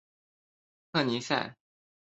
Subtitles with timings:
[0.91, 1.55] 特尼塞。